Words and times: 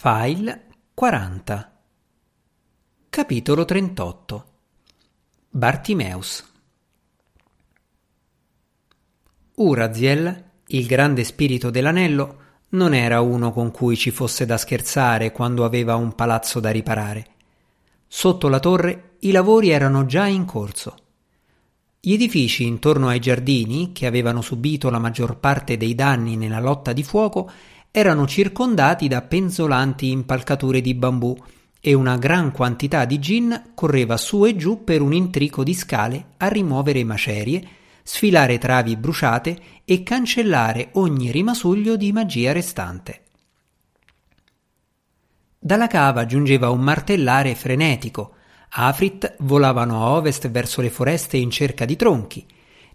File 0.00 0.66
40 0.94 1.72
Capitolo 3.10 3.64
38 3.64 4.44
Bartimeus 5.50 6.52
Uraziel, 9.56 10.44
il 10.68 10.86
grande 10.86 11.24
spirito 11.24 11.70
dell'anello, 11.70 12.36
non 12.68 12.94
era 12.94 13.20
uno 13.22 13.50
con 13.50 13.72
cui 13.72 13.96
ci 13.96 14.12
fosse 14.12 14.46
da 14.46 14.56
scherzare 14.56 15.32
quando 15.32 15.64
aveva 15.64 15.96
un 15.96 16.14
palazzo 16.14 16.60
da 16.60 16.70
riparare. 16.70 17.26
Sotto 18.06 18.46
la 18.46 18.60
torre 18.60 19.16
i 19.22 19.32
lavori 19.32 19.70
erano 19.70 20.06
già 20.06 20.26
in 20.26 20.44
corso. 20.44 20.94
Gli 21.98 22.12
edifici 22.12 22.64
intorno 22.64 23.08
ai 23.08 23.18
giardini, 23.18 23.90
che 23.90 24.06
avevano 24.06 24.42
subito 24.42 24.90
la 24.90 25.00
maggior 25.00 25.38
parte 25.38 25.76
dei 25.76 25.96
danni 25.96 26.36
nella 26.36 26.60
lotta 26.60 26.92
di 26.92 27.02
fuoco, 27.02 27.50
erano 27.90 28.26
circondati 28.26 29.08
da 29.08 29.22
penzolanti 29.22 30.10
impalcature 30.10 30.80
di 30.80 30.94
bambù 30.94 31.36
e 31.80 31.94
una 31.94 32.16
gran 32.16 32.52
quantità 32.52 33.04
di 33.04 33.18
gin 33.18 33.70
correva 33.74 34.16
su 34.16 34.44
e 34.44 34.56
giù 34.56 34.84
per 34.84 35.00
un 35.00 35.12
intrico 35.12 35.62
di 35.62 35.74
scale 35.74 36.32
a 36.38 36.48
rimuovere 36.48 37.04
macerie, 37.04 37.66
sfilare 38.02 38.58
travi 38.58 38.96
bruciate 38.96 39.58
e 39.84 40.02
cancellare 40.02 40.90
ogni 40.92 41.30
rimasuglio 41.30 41.96
di 41.96 42.12
magia 42.12 42.52
restante. 42.52 43.22
Dalla 45.58 45.86
cava 45.86 46.24
giungeva 46.24 46.70
un 46.70 46.80
martellare 46.80 47.54
frenetico. 47.54 48.34
Afrit 48.70 49.36
volavano 49.40 50.04
a 50.04 50.10
ovest 50.10 50.48
verso 50.50 50.80
le 50.80 50.90
foreste 50.90 51.36
in 51.36 51.50
cerca 51.50 51.84
di 51.84 51.96
tronchi. 51.96 52.46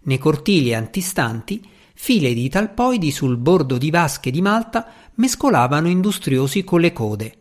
Nei 0.04 0.18
cortili 0.18 0.74
antistanti 0.74 1.62
file 1.94 2.34
di 2.34 2.48
talpoidi 2.48 3.10
sul 3.10 3.36
bordo 3.36 3.78
di 3.78 3.90
vasche 3.90 4.30
di 4.30 4.42
malta 4.42 4.86
mescolavano 5.14 5.88
industriosi 5.88 6.64
con 6.64 6.80
le 6.80 6.92
code. 6.92 7.38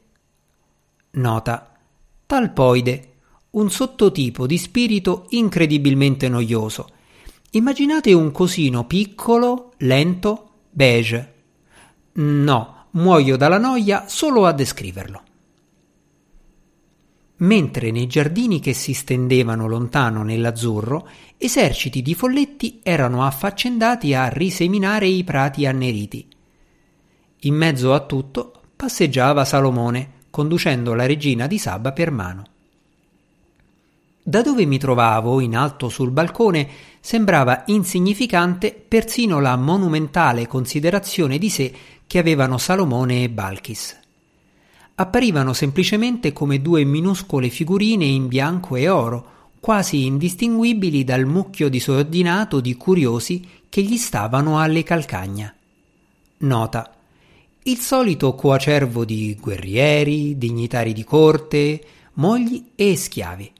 Nota. 1.12 1.76
Talpoide. 2.26 3.10
Un 3.52 3.70
sottotipo 3.70 4.48
di 4.48 4.58
spirito 4.58 5.26
incredibilmente 5.30 6.30
noioso. 6.30 6.90
Immaginate 7.52 8.14
un 8.14 8.32
cosino 8.32 8.86
piccolo, 8.86 9.74
lento, 9.78 10.52
beige. 10.72 11.34
No, 12.14 12.86
muoio 12.92 13.38
dalla 13.38 13.60
noia 13.60 14.06
solo 14.08 14.46
a 14.46 14.54
descriverlo 14.54 15.24
mentre 17.44 17.92
nei 17.92 18.08
giardini 18.08 18.60
che 18.60 18.74
si 18.74 18.94
stendevano 18.94 19.68
lontano 19.68 20.24
nell'azzurro 20.24 21.08
eserciti 21.38 22.02
di 22.02 22.14
folletti 22.14 22.80
erano 22.84 23.24
affaccendati 23.24 24.14
a 24.14 24.28
riseminare 24.28 25.08
i 25.08 25.24
prati 25.24 25.66
anneriti. 25.66 26.28
In 27.42 27.56
mezzo 27.56 27.94
a 27.94 28.00
tutto 28.02 28.54
passeggiava 28.76 29.46
Salomone, 29.46 30.22
conducendo 30.30 30.94
la 30.94 31.06
regina 31.06 31.48
di 31.48 31.58
Saba 31.58 31.92
per 31.92 32.12
mano. 32.12 32.44
Da 34.26 34.42
dove 34.42 34.66
mi 34.66 34.78
trovavo, 34.78 35.42
in 35.42 35.56
alto 35.56 35.90
sul 35.90 36.12
balcone, 36.12 36.70
sembrava 37.02 37.64
insignificante 37.66 38.74
persino 38.74 39.42
la 39.42 39.58
monumentale 39.58 40.48
considerazione 40.48 41.38
di 41.38 41.50
sé 41.50 41.74
che 42.08 42.20
avevano 42.20 42.58
Salomone 42.58 43.24
e 43.24 43.30
Balkis 43.30 44.02
apparivano 44.96 45.54
semplicemente 45.54 46.34
come 46.34 46.62
due 46.62 46.84
minuscole 46.84 47.50
figurine 47.50 48.06
in 48.06 48.28
bianco 48.28 48.76
e 48.76 48.90
oro, 48.90 49.32
quasi 49.60 50.06
indistinguibili 50.06 51.04
dal 51.04 51.26
mucchio 51.26 51.70
disordinato 51.70 52.60
di 52.60 52.76
curiosi 52.76 53.48
che 53.70 53.82
gli 53.82 53.98
stavano 53.98 54.60
alle 54.60 54.84
calcagna. 54.84 55.54
Nota. 56.40 56.96
Il 57.64 57.78
solito 57.78 58.36
coacervo 58.36 59.06
di 59.06 59.38
guerrieri, 59.40 60.38
dignitari 60.38 60.92
di 60.92 61.06
corte, 61.06 61.82
mogli 62.16 62.72
e 62.76 62.98
schiavi. 62.98 63.52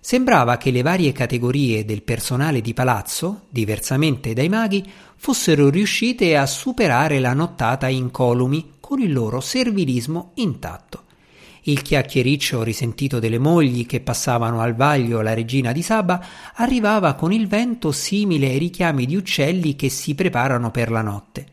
Sembrava 0.00 0.56
che 0.56 0.70
le 0.70 0.82
varie 0.82 1.12
categorie 1.12 1.84
del 1.84 2.02
personale 2.02 2.60
di 2.60 2.74
palazzo, 2.74 3.42
diversamente 3.48 4.34
dai 4.34 4.48
maghi, 4.48 4.84
fossero 5.16 5.70
riuscite 5.70 6.36
a 6.36 6.46
superare 6.46 7.18
la 7.18 7.32
nottata 7.32 7.88
incolumi 7.88 8.74
con 8.86 9.00
il 9.00 9.12
loro 9.12 9.40
servilismo 9.40 10.30
intatto. 10.34 11.06
Il 11.62 11.82
chiacchiericcio 11.82 12.62
risentito 12.62 13.18
delle 13.18 13.40
mogli 13.40 13.84
che 13.84 13.98
passavano 14.00 14.60
al 14.60 14.76
vaglio 14.76 15.22
la 15.22 15.34
regina 15.34 15.72
di 15.72 15.82
Saba 15.82 16.24
arrivava 16.54 17.14
con 17.14 17.32
il 17.32 17.48
vento 17.48 17.90
simile 17.90 18.46
ai 18.46 18.58
richiami 18.58 19.04
di 19.04 19.16
uccelli 19.16 19.74
che 19.74 19.88
si 19.88 20.14
preparano 20.14 20.70
per 20.70 20.92
la 20.92 21.02
notte. 21.02 21.44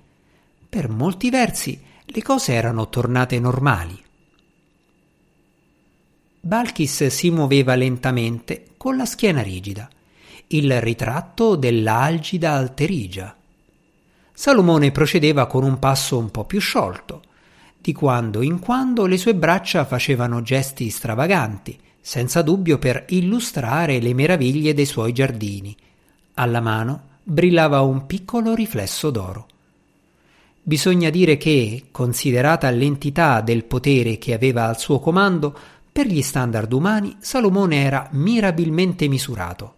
Per 0.70 0.90
molti 0.90 1.32
versi 1.32 1.82
le 2.06 2.22
cose 2.22 2.54
erano 2.54 2.88
tornate 2.90 3.40
normali. 3.40 4.00
Balkis 6.40 7.08
si 7.08 7.32
muoveva 7.32 7.74
lentamente, 7.74 8.66
con 8.78 8.96
la 8.96 9.06
schiena 9.06 9.42
rigida, 9.42 9.90
il 10.50 10.80
ritratto 10.80 11.56
dell'algida 11.56 12.52
alterigia. 12.52 13.36
Salomone 14.36 14.92
procedeva 14.92 15.46
con 15.46 15.64
un 15.64 15.78
passo 15.78 16.18
un 16.18 16.32
po' 16.32 16.44
più 16.44 16.60
sciolto. 16.60 17.22
Di 17.80 17.94
quando 17.94 18.42
in 18.42 18.60
quando 18.60 19.06
le 19.06 19.18
sue 19.18 19.36
braccia 19.36 19.86
facevano 19.86 20.42
gesti 20.42 20.90
stravaganti, 20.90 21.80
senza 22.02 22.42
dubbio 22.42 22.80
per 22.80 23.06
illustrare 23.10 24.00
le 24.00 24.14
meraviglie 24.14 24.74
dei 24.74 24.86
suoi 24.86 25.14
giardini. 25.14 25.76
Alla 26.36 26.62
mano 26.62 27.02
brillava 27.22 27.82
un 27.82 28.08
piccolo 28.08 28.56
riflesso 28.56 29.12
d'oro. 29.12 29.48
Bisogna 30.64 31.10
dire 31.12 31.38
che, 31.38 31.86
considerata 31.92 32.70
l'entità 32.72 33.42
del 33.42 33.66
potere 33.66 34.18
che 34.18 34.34
aveva 34.34 34.66
al 34.68 34.80
suo 34.80 35.00
comando, 35.00 35.56
per 35.92 36.08
gli 36.08 36.22
standard 36.24 36.74
umani 36.74 37.18
Salomone 37.20 37.84
era 37.84 38.08
mirabilmente 38.14 39.08
misurato. 39.08 39.76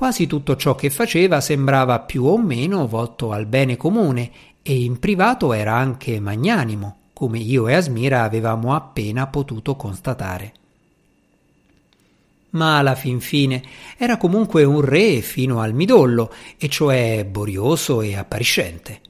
Quasi 0.00 0.26
tutto 0.26 0.56
ciò 0.56 0.74
che 0.76 0.88
faceva 0.88 1.42
sembrava 1.42 2.00
più 2.00 2.24
o 2.24 2.38
meno 2.38 2.88
volto 2.88 3.32
al 3.32 3.44
bene 3.44 3.76
comune 3.76 4.30
e 4.62 4.82
in 4.82 4.98
privato 4.98 5.52
era 5.52 5.74
anche 5.74 6.18
magnanimo, 6.20 6.96
come 7.12 7.38
io 7.38 7.68
e 7.68 7.74
Asmira 7.74 8.22
avevamo 8.22 8.74
appena 8.74 9.26
potuto 9.26 9.76
constatare. 9.76 10.52
Ma 12.52 12.78
alla 12.78 12.94
fin 12.94 13.20
fine 13.20 13.62
era 13.98 14.16
comunque 14.16 14.64
un 14.64 14.80
re 14.80 15.20
fino 15.20 15.60
al 15.60 15.74
midollo, 15.74 16.32
e 16.56 16.70
cioè 16.70 17.26
borioso 17.26 18.00
e 18.00 18.16
appariscente. 18.16 19.00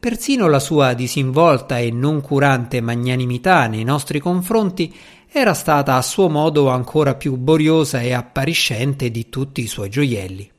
Persino 0.00 0.48
la 0.48 0.58
sua 0.58 0.94
disinvolta 0.94 1.80
e 1.80 1.90
non 1.90 2.22
curante 2.22 2.80
magnanimità 2.80 3.66
nei 3.66 3.84
nostri 3.84 4.20
confronti 4.20 4.90
era 5.30 5.52
stata 5.52 5.94
a 5.96 6.02
suo 6.02 6.30
modo 6.30 6.70
ancora 6.70 7.14
più 7.14 7.36
boriosa 7.36 8.00
e 8.00 8.14
appariscente 8.14 9.10
di 9.10 9.28
tutti 9.28 9.60
i 9.60 9.66
suoi 9.66 9.90
gioielli. 9.90 10.50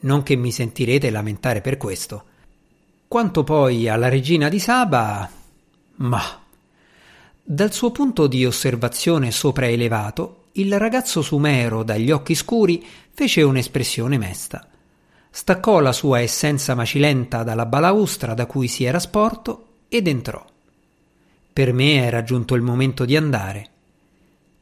Non 0.00 0.22
che 0.22 0.36
mi 0.36 0.52
sentirete 0.52 1.10
lamentare 1.10 1.60
per 1.60 1.76
questo. 1.76 2.24
Quanto 3.08 3.42
poi 3.42 3.88
alla 3.88 4.08
regina 4.08 4.48
di 4.48 4.60
Saba, 4.60 5.28
ma 5.96 6.40
dal 7.42 7.72
suo 7.72 7.90
punto 7.90 8.28
di 8.28 8.46
osservazione 8.46 9.32
sopraelevato, 9.32 10.44
il 10.52 10.78
ragazzo 10.78 11.20
sumero 11.20 11.82
dagli 11.82 12.12
occhi 12.12 12.36
scuri 12.36 12.86
fece 13.12 13.42
un'espressione 13.42 14.16
mesta. 14.16 14.64
Staccò 15.28 15.80
la 15.80 15.92
sua 15.92 16.20
essenza 16.20 16.76
macilenta 16.76 17.42
dalla 17.42 17.66
balaustra 17.66 18.34
da 18.34 18.46
cui 18.46 18.68
si 18.68 18.84
era 18.84 19.00
sporto 19.00 19.66
ed 19.88 20.06
entrò. 20.06 20.44
Per 21.52 21.72
me 21.72 22.04
era 22.04 22.22
giunto 22.22 22.54
il 22.54 22.62
momento 22.62 23.04
di 23.04 23.16
andare 23.16 23.70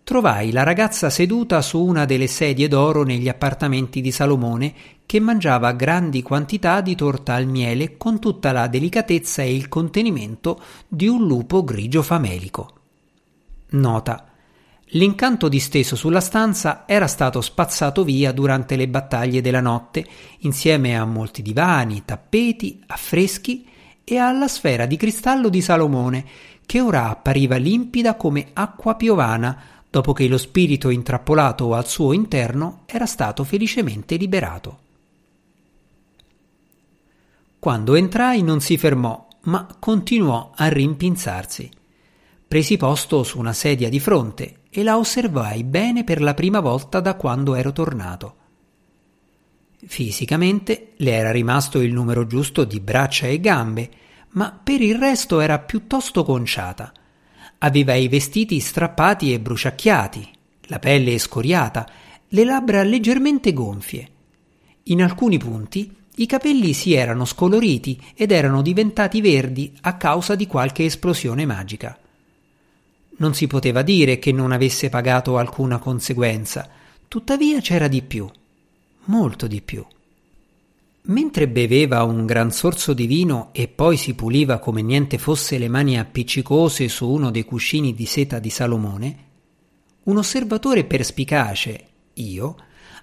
trovai 0.07 0.53
la 0.53 0.63
ragazza 0.63 1.11
seduta 1.11 1.61
su 1.61 1.85
una 1.85 2.05
delle 2.05 2.29
sedie 2.29 2.69
d'oro 2.69 3.03
negli 3.03 3.29
appartamenti 3.29 4.01
di 4.01 4.13
Salomone 4.13 4.73
che 5.05 5.19
mangiava 5.19 5.73
grandi 5.73 6.23
quantità 6.23 6.81
di 6.81 6.95
torta 6.95 7.35
al 7.35 7.49
miele 7.49 7.97
con 7.97 8.21
tutta 8.21 8.53
la 8.53 8.69
delicatezza 8.69 9.43
e 9.43 9.53
il 9.53 9.69
contenimento 9.69 10.61
di 10.87 11.09
un 11.09 11.27
lupo 11.27 11.65
grigio 11.65 12.03
famelico. 12.03 12.73
Nota. 13.71 14.29
L'incanto 14.91 15.49
disteso 15.49 15.97
sulla 15.97 16.21
stanza 16.21 16.85
era 16.87 17.09
stato 17.09 17.41
spazzato 17.41 18.05
via 18.05 18.31
durante 18.31 18.77
le 18.77 18.87
battaglie 18.87 19.41
della 19.41 19.61
notte, 19.61 20.07
insieme 20.43 20.97
a 20.97 21.05
molti 21.05 21.43
divani, 21.43 22.05
tappeti, 22.05 22.81
affreschi 22.87 23.67
e 24.05 24.19
alla 24.19 24.47
sfera 24.47 24.87
di 24.87 24.97
cristallo 24.97 25.49
di 25.49 25.61
Salomone, 25.61 26.25
che 26.65 26.81
ora 26.81 27.09
appariva 27.09 27.57
limpida 27.57 28.15
come 28.15 28.49
acqua 28.53 28.95
piovana, 28.95 29.75
dopo 29.97 30.13
che 30.13 30.29
lo 30.29 30.37
spirito 30.37 30.91
intrappolato 30.91 31.73
al 31.73 31.89
suo 31.89 32.13
interno 32.13 32.83
era 32.85 33.07
stato 33.07 33.45
felicemente 33.45 34.17
liberato. 34.17 34.79
Quando 37.59 37.95
entrai 37.95 38.43
non 38.43 38.61
si 38.61 38.77
fermò, 38.77 39.27
ma 39.45 39.67
continuò 39.79 40.53
a 40.55 40.69
rimpinzarsi. 40.69 41.71
Presi 42.47 42.77
posto 42.77 43.23
su 43.23 43.39
una 43.39 43.55
sedia 43.55 43.89
di 43.89 43.99
fronte 43.99 44.59
e 44.69 44.83
la 44.83 44.99
osservai 44.99 45.65
bene 45.65 46.05
per 46.05 46.21
la 46.21 46.35
prima 46.35 46.61
volta 46.61 47.01
da 47.01 47.15
quando 47.15 47.55
ero 47.55 47.73
tornato. 47.73 48.35
Fisicamente 49.79 50.93
le 50.97 51.13
era 51.13 51.31
rimasto 51.31 51.81
il 51.81 51.95
numero 51.95 52.27
giusto 52.27 52.65
di 52.65 52.81
braccia 52.81 53.29
e 53.29 53.41
gambe, 53.41 53.91
ma 54.33 54.61
per 54.63 54.83
il 54.83 54.99
resto 54.99 55.41
era 55.41 55.59
piuttosto 55.59 56.23
conciata– 56.23 56.93
Aveva 57.59 57.95
i 57.95 58.09
vestiti 58.09 58.61
strappati 58.61 59.33
e 59.33 59.41
bruciacchiati, 59.41 60.29
la 60.67 60.79
pelle 60.79 61.19
scoriata, 61.19 61.89
le 62.29 62.45
labbra 62.45 62.83
leggermente 62.83 63.53
gonfie. 63.53 64.09
In 64.85 65.03
alcuni 65.03 65.39
punti 65.39 65.95
i 66.17 66.27
capelli 66.27 66.73
si 66.73 66.93
erano 66.93 67.25
scoloriti 67.25 68.01
ed 68.15 68.31
erano 68.31 68.63
diventati 68.63 69.21
verdi 69.21 69.77
a 69.83 69.97
causa 69.97 70.35
di 70.35 70.47
qualche 70.47 70.85
esplosione 70.85 71.45
magica. 71.45 71.99
Non 73.19 73.35
si 73.35 73.47
poteva 73.47 73.83
dire 73.83 74.19
che 74.19 74.33
non 74.33 74.53
avesse 74.53 74.89
pagato 74.89 75.39
alcuna 75.39 75.79
conseguenza, 75.79 76.69
tuttavia 77.09 77.61
c'era 77.61 77.89
di 77.89 78.03
più, 78.03 78.29
molto 79.05 79.47
di 79.47 79.63
più. 79.63 79.85
Mentre 81.09 81.47
beveva 81.47 82.03
un 82.03 82.27
gran 82.27 82.51
sorso 82.51 82.93
di 82.93 83.07
vino 83.07 83.51
e 83.53 83.69
poi 83.69 83.97
si 83.97 84.15
puliva 84.15 84.59
come 84.59 84.83
niente 84.83 85.19
fosse 85.19 85.57
le 85.57 85.69
mani 85.69 85.99
appiccicose 85.99 86.89
su 86.89 87.09
uno 87.09 87.31
dei 87.31 87.45
cuscini 87.45 87.95
di 87.95 88.07
seta 88.07 88.41
di 88.41 88.51
Salomone, 88.51 89.25
un 90.05 90.17
osservatore 90.17 90.85
perspicace, 90.85 91.87
io, 92.15 92.57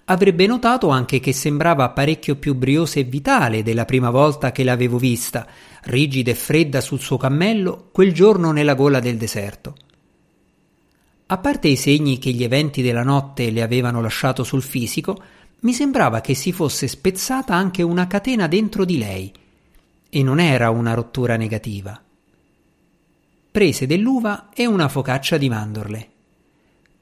avrebbe 0.05 0.45
notato 0.47 0.89
anche 0.89 1.21
che 1.21 1.31
sembrava 1.31 1.91
parecchio 1.91 2.35
più 2.35 2.55
briosa 2.55 2.99
e 2.99 3.03
vitale 3.03 3.63
della 3.63 3.85
prima 3.85 4.09
volta 4.09 4.51
che 4.51 4.65
l'avevo 4.65 4.97
vista, 4.97 5.47
rigida 5.83 6.31
e 6.31 6.35
fredda 6.35 6.81
sul 6.81 6.99
suo 6.99 7.15
cammello, 7.15 7.87
quel 7.93 8.13
giorno 8.13 8.51
nella 8.51 8.73
gola 8.73 8.99
del 8.99 9.15
deserto. 9.15 9.75
A 11.27 11.37
parte 11.37 11.69
i 11.69 11.77
segni 11.77 12.19
che 12.19 12.31
gli 12.31 12.43
eventi 12.43 12.81
della 12.81 13.03
notte 13.03 13.49
le 13.49 13.61
avevano 13.61 14.01
lasciato 14.01 14.43
sul 14.43 14.61
fisico, 14.61 15.17
mi 15.63 15.73
sembrava 15.73 16.21
che 16.21 16.35
si 16.35 16.51
fosse 16.51 16.87
spezzata 16.87 17.55
anche 17.55 17.81
una 17.81 18.07
catena 18.07 18.47
dentro 18.47 18.85
di 18.85 18.97
lei, 18.97 19.31
e 20.09 20.23
non 20.23 20.39
era 20.39 20.69
una 20.69 20.93
rottura 20.93 21.37
negativa. 21.37 21.99
Prese 23.51 23.85
dell'uva 23.85 24.49
e 24.53 24.65
una 24.65 24.89
focaccia 24.89 25.37
di 25.37 25.49
mandorle. 25.49 26.09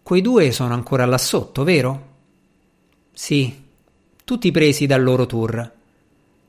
Quei 0.03 0.21
due 0.21 0.51
sono 0.51 0.73
ancora 0.73 1.05
là 1.05 1.17
sotto, 1.17 1.63
vero? 1.63 2.09
Sì, 3.11 3.63
tutti 4.23 4.51
presi 4.51 4.85
dal 4.85 5.01
loro 5.01 5.25
tour. 5.25 5.71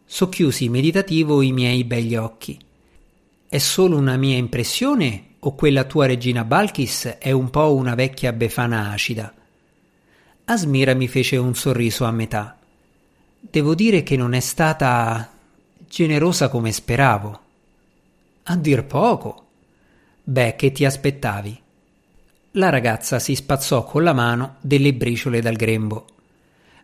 Socchiusi 0.05 0.69
meditativo 0.69 1.41
i 1.41 1.53
miei 1.53 1.85
begli 1.85 2.17
occhi. 2.17 2.58
È 3.49 3.58
solo 3.58 3.97
una 3.97 4.17
mia 4.17 4.37
impressione 4.37 5.35
o 5.38 5.55
quella 5.55 5.85
tua 5.85 6.06
regina 6.06 6.44
Balkis 6.44 7.17
è 7.19 7.31
un 7.31 7.50
po' 7.50 7.75
una 7.75 7.94
vecchia 7.94 8.32
befana 8.32 8.91
acida? 8.91 9.32
Asmira 10.52 10.93
mi 10.93 11.08
fece 11.08 11.38
un 11.38 11.54
sorriso 11.54 12.04
a 12.04 12.10
metà. 12.10 12.58
Devo 13.40 13.75
dire 13.75 14.02
che 14.02 14.19
non 14.19 14.34
è 14.34 14.40
stata 14.40 15.31
generosa 15.88 16.50
come 16.50 16.72
speravo. 16.72 17.40
A 18.43 18.56
dir 18.56 18.84
poco. 18.84 19.46
Beh, 20.22 20.54
che 20.54 20.70
ti 20.70 20.84
aspettavi? 20.84 21.58
La 22.52 22.69
ragazza 22.69 23.19
si 23.19 23.34
spazzò 23.34 23.84
con 23.84 24.02
la 24.02 24.12
mano 24.12 24.56
delle 24.60 24.93
briciole 24.93 25.40
dal 25.40 25.56
grembo. 25.56 26.04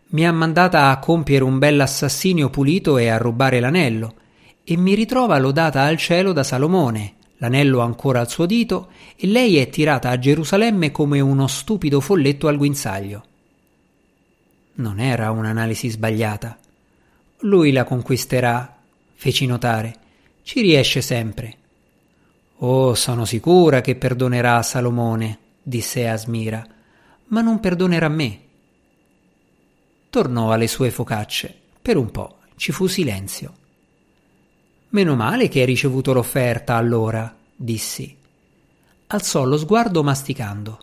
Mi 0.07 0.25
ha 0.25 0.31
mandata 0.31 0.89
a 0.89 0.97
compiere 0.97 1.43
un 1.43 1.59
bell'assassinio 1.59 2.49
pulito 2.49 2.97
e 2.97 3.07
a 3.09 3.19
rubare 3.19 3.59
l'anello, 3.59 4.15
e 4.63 4.77
mi 4.77 4.95
ritrova 4.95 5.37
lodata 5.37 5.83
al 5.83 5.97
cielo 5.97 6.33
da 6.33 6.41
Salomone, 6.41 7.13
l'anello 7.37 7.81
ancora 7.81 8.21
al 8.21 8.29
suo 8.31 8.47
dito, 8.47 8.89
e 9.15 9.27
lei 9.27 9.57
è 9.57 9.69
tirata 9.69 10.09
a 10.09 10.17
Gerusalemme 10.17 10.89
come 10.89 11.19
uno 11.19 11.45
stupido 11.45 11.99
folletto 11.99 12.47
al 12.47 12.57
guinzaglio. 12.57 13.25
Non 14.79 15.01
era 15.01 15.31
un'analisi 15.31 15.89
sbagliata. 15.89 16.57
Lui 17.39 17.73
la 17.73 17.83
conquisterà, 17.83 18.77
feci 19.13 19.45
notare. 19.45 19.95
Ci 20.41 20.61
riesce 20.61 21.01
sempre. 21.01 21.57
Oh, 22.59 22.93
sono 22.95 23.25
sicura 23.25 23.81
che 23.81 23.95
perdonerà 23.95 24.61
Salomone, 24.63 25.37
disse 25.61 26.07
Asmira, 26.07 26.65
ma 27.27 27.41
non 27.41 27.59
perdonerà 27.59 28.07
me. 28.07 28.39
Tornò 30.09 30.53
alle 30.53 30.67
sue 30.67 30.91
focacce. 30.91 31.53
Per 31.81 31.97
un 31.97 32.09
po' 32.09 32.37
ci 32.55 32.71
fu 32.71 32.87
silenzio. 32.87 33.53
Meno 34.89 35.15
male 35.15 35.49
che 35.49 35.59
hai 35.59 35.65
ricevuto 35.65 36.13
l'offerta, 36.13 36.75
allora, 36.75 37.35
dissi. 37.53 38.15
Alzò 39.07 39.43
lo 39.43 39.57
sguardo 39.57 40.03
masticando. 40.03 40.79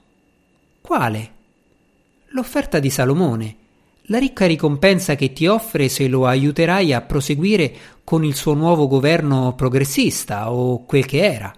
Quale? 0.82 1.32
L'offerta 2.28 2.78
di 2.78 2.90
Salomone 2.90 3.64
la 4.08 4.18
ricca 4.18 4.46
ricompensa 4.46 5.16
che 5.16 5.32
ti 5.32 5.46
offre 5.46 5.88
se 5.88 6.06
lo 6.06 6.26
aiuterai 6.26 6.92
a 6.92 7.00
proseguire 7.00 7.74
con 8.04 8.24
il 8.24 8.36
suo 8.36 8.54
nuovo 8.54 8.86
governo 8.86 9.54
progressista 9.54 10.52
o 10.52 10.84
quel 10.84 11.06
che 11.06 11.24
era. 11.24 11.52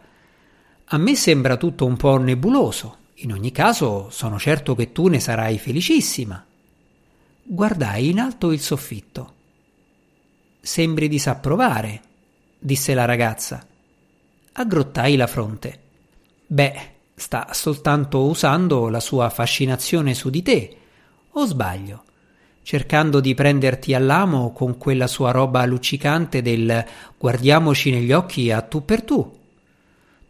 A 0.86 0.96
me 0.96 1.14
sembra 1.14 1.58
tutto 1.58 1.84
un 1.84 1.96
po' 1.96 2.16
nebuloso. 2.16 2.96
In 3.16 3.32
ogni 3.32 3.50
caso, 3.50 4.08
sono 4.10 4.38
certo 4.38 4.74
che 4.74 4.92
tu 4.92 5.08
ne 5.08 5.20
sarai 5.20 5.58
felicissima. 5.58 6.42
Guardai 7.42 8.08
in 8.08 8.20
alto 8.20 8.52
il 8.52 8.60
soffitto. 8.60 9.34
Sembri 10.60 11.08
disapprovare, 11.08 12.00
disse 12.58 12.94
la 12.94 13.04
ragazza. 13.04 13.66
Aggrottai 14.52 15.16
la 15.16 15.26
fronte. 15.26 15.80
Beh, 16.46 16.92
sta 17.14 17.48
soltanto 17.52 18.24
usando 18.24 18.88
la 18.88 19.00
sua 19.00 19.28
fascinazione 19.28 20.14
su 20.14 20.30
di 20.30 20.42
te, 20.42 20.76
o 21.32 21.44
sbaglio? 21.44 22.04
Cercando 22.68 23.20
di 23.20 23.34
prenderti 23.34 23.94
all'amo 23.94 24.52
con 24.52 24.76
quella 24.76 25.06
sua 25.06 25.30
roba 25.30 25.64
luccicante 25.64 26.42
del 26.42 26.84
guardiamoci 27.16 27.90
negli 27.90 28.12
occhi 28.12 28.50
a 28.50 28.60
tu 28.60 28.84
per 28.84 29.04
tu. 29.04 29.38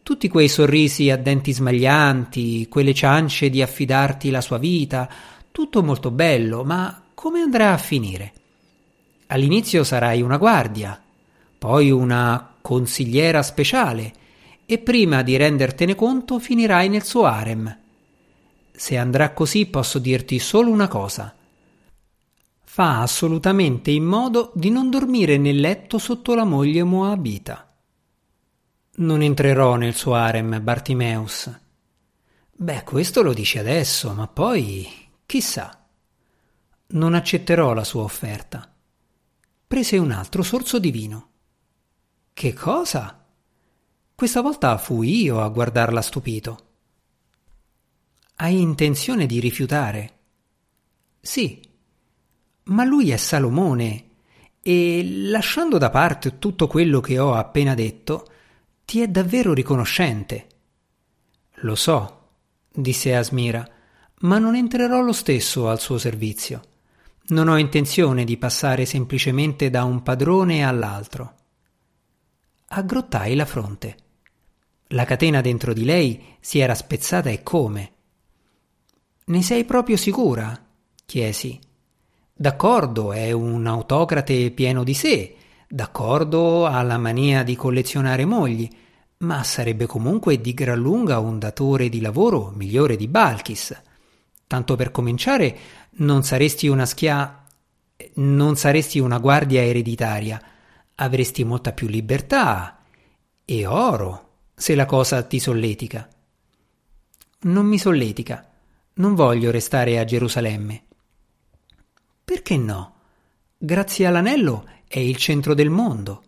Tutti 0.05 0.29
quei 0.29 0.47
sorrisi 0.47 1.11
a 1.11 1.17
denti 1.17 1.53
smaglianti, 1.53 2.69
quelle 2.69 2.95
ciance 2.95 3.51
di 3.51 3.61
affidarti 3.61 4.31
la 4.31 4.41
sua 4.41 4.57
vita, 4.57 5.11
tutto 5.51 5.83
molto 5.83 6.13
bello, 6.13 6.63
ma 6.63 7.03
come 7.13 7.41
andrà 7.41 7.73
a 7.73 7.77
finire? 7.77 8.33
All'inizio 9.27 9.83
sarai 9.83 10.23
una 10.23 10.37
guardia, 10.37 10.97
poi 11.59 11.91
una 11.91 12.55
consigliera 12.63 13.43
speciale 13.43 14.13
e 14.65 14.79
prima 14.79 15.23
di 15.23 15.37
rendertene 15.37 15.97
conto 15.97 16.39
finirai 16.39 16.89
nel 16.89 17.03
suo 17.03 17.25
harem. 17.25 17.77
Se 18.71 18.97
andrà 18.97 19.33
così 19.33 19.67
posso 19.67 19.99
dirti 19.99 20.39
solo 20.39 20.71
una 20.71 20.87
cosa 20.87 21.33
fa 22.71 23.01
assolutamente 23.01 23.91
in 23.91 24.05
modo 24.05 24.53
di 24.55 24.69
non 24.69 24.91
dormire 24.91 25.39
nel 25.39 25.59
letto 25.59 25.97
sotto 25.97 26.35
la 26.35 26.45
moglie 26.45 26.85
moabita. 26.85 27.75
Non 28.97 29.23
entrerò 29.23 29.77
nel 29.77 29.95
suo 29.95 30.13
harem, 30.15 30.63
Bartimeus. 30.63 31.51
Beh, 32.53 32.85
questo 32.85 33.23
lo 33.23 33.33
dici 33.33 33.59
adesso, 33.59 34.13
ma 34.13 34.29
poi 34.29 34.87
chissà. 35.25 35.89
Non 36.89 37.15
accetterò 37.15 37.73
la 37.73 37.85
sua 37.85 38.03
offerta. 38.03 38.71
Prese 39.67 39.97
un 39.97 40.13
altro 40.13 40.43
sorso 40.43 40.79
di 40.79 40.91
vino. 40.91 41.31
Che 42.35 42.53
cosa? 42.53 43.27
Questa 44.15 44.43
volta 44.43 44.77
fui 44.77 45.23
io 45.23 45.41
a 45.41 45.49
guardarla 45.49 46.03
stupito. 46.03 46.67
Hai 48.37 48.61
intenzione 48.61 49.25
di 49.25 49.41
rifiutare? 49.41 50.19
Sì, 51.19 51.67
ma 52.69 52.85
lui 52.85 53.11
è 53.11 53.17
Salomone 53.17 54.05
e, 54.61 55.03
lasciando 55.31 55.79
da 55.79 55.91
parte 55.91 56.39
tutto 56.39 56.67
quello 56.67 57.01
che 57.01 57.19
ho 57.19 57.35
appena 57.35 57.75
detto, 57.75 58.27
ti 58.85 59.01
è 59.01 59.09
davvero 59.09 59.53
riconoscente. 59.53 60.47
Lo 61.63 61.75
so, 61.75 62.29
disse 62.73 63.15
Asmira, 63.15 63.67
ma 64.21 64.39
non 64.39 64.55
entrerò 64.55 65.01
lo 65.01 65.13
stesso 65.13 65.69
al 65.69 65.81
suo 65.81 65.99
servizio. 65.99 66.63
Non 67.29 67.49
ho 67.49 67.59
intenzione 67.59 68.25
di 68.25 68.37
passare 68.37 68.87
semplicemente 68.87 69.71
da 69.71 69.85
un 69.85 70.03
padrone 70.03 70.65
all'altro. 70.65 71.35
Aggrottai 72.69 73.35
la 73.35 73.45
fronte. 73.45 73.97
La 74.89 75.05
catena 75.05 75.41
dentro 75.41 75.75
di 75.75 75.85
lei 75.85 76.37
si 76.41 76.59
era 76.59 76.75
spezzata 76.75 77.29
e 77.29 77.43
come. 77.43 77.93
Ne 79.27 79.43
sei 79.43 79.65
proprio 79.65 79.97
sicura? 79.97 80.59
chiesi. 81.05 81.68
D'accordo, 82.41 83.13
è 83.13 83.33
un 83.33 83.67
autocrate 83.67 84.53
pieno 84.53 84.85
di 84.85 84.95
sé, 84.95 85.35
d'accordo 85.69 86.67
ha 86.67 86.81
la 86.83 86.97
mania 86.97 87.43
di 87.43 87.57
collezionare 87.57 88.25
mogli, 88.25 88.69
ma 89.19 89.43
sarebbe 89.43 89.87
comunque 89.87 90.41
di 90.41 90.55
gran 90.55 90.79
lunga 90.79 91.19
un 91.19 91.41
datore 91.41 91.89
di 91.89 92.01
lavoro 92.01 92.53
migliore 92.55 92.95
di 92.95 93.09
Balkis. 93.09 93.83
Tanto 94.47 94.77
per 94.77 94.93
cominciare, 94.93 95.59
non 95.97 96.23
saresti 96.23 96.69
una 96.69 96.87
schia... 96.87 97.45
non 98.15 98.55
saresti 98.55 99.01
una 99.01 99.19
guardia 99.19 99.65
ereditaria, 99.65 100.41
avresti 100.95 101.43
molta 101.43 101.73
più 101.73 101.89
libertà 101.89 102.85
e 103.45 103.67
oro, 103.67 104.29
se 104.55 104.77
la 104.77 104.87
cosa 104.87 105.25
ti 105.25 105.41
solletica. 105.41 106.09
Non 107.41 107.67
mi 107.67 107.79
solletica, 107.79 108.49
non 108.95 109.17
voglio 109.17 109.51
restare 109.51 109.99
a 109.99 110.05
Gerusalemme. 110.05 110.85
Perché 112.29 112.59
no? 112.59 112.95
Grazie 113.57 114.05
all'anello 114.05 114.69
è 114.87 114.99
il 114.99 115.17
centro 115.17 115.55
del 115.55 115.71
mondo. 115.71 116.23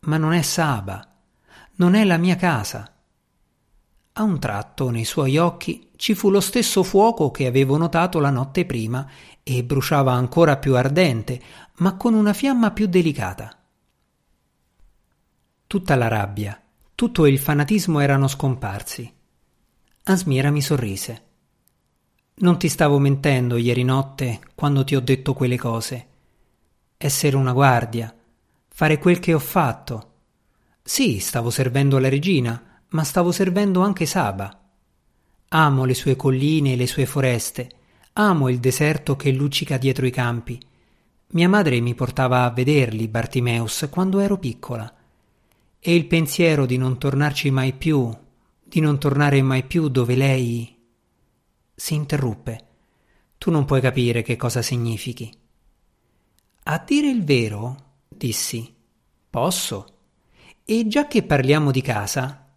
Ma 0.00 0.18
non 0.18 0.34
è 0.34 0.42
Saba. 0.42 1.16
Non 1.76 1.94
è 1.94 2.04
la 2.04 2.18
mia 2.18 2.36
casa. 2.36 2.94
A 4.12 4.22
un 4.22 4.38
tratto 4.38 4.90
nei 4.90 5.06
suoi 5.06 5.38
occhi 5.38 5.92
ci 5.96 6.14
fu 6.14 6.28
lo 6.28 6.40
stesso 6.40 6.82
fuoco 6.82 7.30
che 7.30 7.46
avevo 7.46 7.78
notato 7.78 8.20
la 8.20 8.28
notte 8.28 8.66
prima 8.66 9.08
e 9.42 9.64
bruciava 9.64 10.12
ancora 10.12 10.58
più 10.58 10.76
ardente, 10.76 11.40
ma 11.76 11.96
con 11.96 12.12
una 12.12 12.34
fiamma 12.34 12.70
più 12.72 12.86
delicata. 12.86 13.58
Tutta 15.66 15.96
la 15.96 16.08
rabbia, 16.08 16.62
tutto 16.94 17.24
il 17.24 17.38
fanatismo 17.38 18.00
erano 18.00 18.28
scomparsi. 18.28 19.10
Asmira 20.02 20.50
mi 20.50 20.60
sorrise. 20.60 21.22
Non 22.36 22.58
ti 22.58 22.68
stavo 22.68 22.98
mentendo 22.98 23.56
ieri 23.56 23.84
notte 23.84 24.40
quando 24.56 24.82
ti 24.82 24.96
ho 24.96 25.00
detto 25.00 25.34
quelle 25.34 25.56
cose. 25.56 26.06
Essere 26.96 27.36
una 27.36 27.52
guardia, 27.52 28.12
fare 28.66 28.98
quel 28.98 29.20
che 29.20 29.32
ho 29.32 29.38
fatto. 29.38 30.10
Sì, 30.82 31.20
stavo 31.20 31.50
servendo 31.50 31.98
la 31.98 32.08
regina, 32.08 32.80
ma 32.88 33.04
stavo 33.04 33.30
servendo 33.30 33.82
anche 33.82 34.04
Saba. 34.04 34.60
Amo 35.50 35.84
le 35.84 35.94
sue 35.94 36.16
colline 36.16 36.72
e 36.72 36.76
le 36.76 36.88
sue 36.88 37.06
foreste, 37.06 37.70
amo 38.14 38.48
il 38.48 38.58
deserto 38.58 39.14
che 39.14 39.30
luccica 39.30 39.78
dietro 39.78 40.04
i 40.04 40.10
campi. 40.10 40.60
Mia 41.28 41.48
madre 41.48 41.78
mi 41.78 41.94
portava 41.94 42.42
a 42.42 42.50
vederli, 42.50 43.06
Bartimeus, 43.06 43.86
quando 43.90 44.18
ero 44.18 44.38
piccola. 44.38 44.92
E 45.78 45.94
il 45.94 46.06
pensiero 46.06 46.66
di 46.66 46.78
non 46.78 46.98
tornarci 46.98 47.52
mai 47.52 47.74
più, 47.74 48.12
di 48.60 48.80
non 48.80 48.98
tornare 48.98 49.40
mai 49.40 49.62
più 49.62 49.88
dove 49.88 50.16
lei 50.16 50.73
si 51.74 51.94
interruppe. 51.94 52.66
Tu 53.38 53.50
non 53.50 53.64
puoi 53.64 53.80
capire 53.80 54.22
che 54.22 54.36
cosa 54.36 54.62
significhi. 54.62 55.32
A 56.64 56.82
dire 56.86 57.08
il 57.08 57.24
vero, 57.24 57.76
dissi, 58.08 58.74
posso. 59.28 59.86
E 60.64 60.86
già 60.86 61.06
che 61.06 61.22
parliamo 61.22 61.70
di 61.70 61.82
casa. 61.82 62.48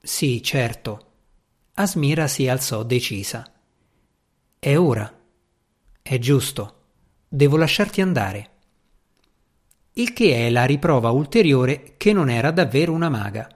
Sì, 0.00 0.42
certo. 0.42 1.06
Asmira 1.74 2.28
si 2.28 2.48
alzò 2.48 2.82
decisa. 2.84 3.50
È 4.58 4.76
ora. 4.76 5.12
È 6.00 6.18
giusto. 6.18 6.74
Devo 7.28 7.56
lasciarti 7.56 8.00
andare. 8.00 8.50
Il 9.94 10.12
che 10.12 10.46
è 10.46 10.50
la 10.50 10.64
riprova 10.64 11.10
ulteriore 11.10 11.94
che 11.96 12.12
non 12.12 12.30
era 12.30 12.52
davvero 12.52 12.92
una 12.92 13.08
maga. 13.08 13.48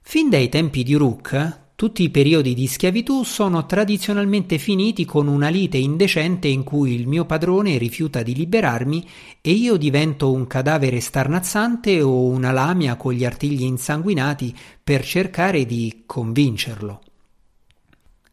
Fin 0.00 0.28
dai 0.28 0.48
tempi 0.48 0.82
di 0.82 0.94
Uruk, 0.94 1.61
tutti 1.82 2.04
i 2.04 2.10
periodi 2.10 2.54
di 2.54 2.68
schiavitù 2.68 3.24
sono 3.24 3.66
tradizionalmente 3.66 4.58
finiti 4.58 5.04
con 5.04 5.26
una 5.26 5.48
lite 5.48 5.78
indecente 5.78 6.46
in 6.46 6.62
cui 6.62 6.94
il 6.94 7.08
mio 7.08 7.24
padrone 7.24 7.76
rifiuta 7.76 8.22
di 8.22 8.36
liberarmi 8.36 9.04
e 9.40 9.50
io 9.50 9.76
divento 9.76 10.30
un 10.30 10.46
cadavere 10.46 11.00
starnazzante 11.00 12.00
o 12.00 12.26
una 12.26 12.52
lamia 12.52 12.94
con 12.94 13.14
gli 13.14 13.24
artigli 13.24 13.64
insanguinati 13.64 14.56
per 14.80 15.04
cercare 15.04 15.66
di 15.66 16.04
convincerlo. 16.06 17.02